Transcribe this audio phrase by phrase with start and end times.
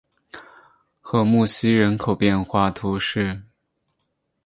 [1.11, 3.43] 利穆西人口变化图示